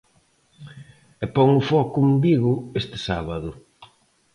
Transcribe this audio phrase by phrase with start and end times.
[1.23, 3.49] E pon o foco en Vigo este sábado.